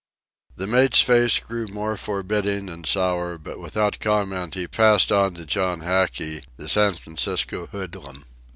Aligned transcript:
The 0.55 0.65
mate's 0.65 1.01
face 1.03 1.37
grew 1.37 1.67
more 1.67 1.95
forbidding 1.95 2.69
and 2.71 2.87
sour, 2.87 3.37
but 3.37 3.59
without 3.59 3.99
comment 3.99 4.55
he 4.55 4.65
passed 4.67 5.11
on 5.11 5.35
to 5.35 5.45
John 5.45 5.81
Hackey, 5.81 6.41
the 6.57 6.67
San 6.67 6.95
Francisco 6.95 7.67
hoodlum. 7.67 8.25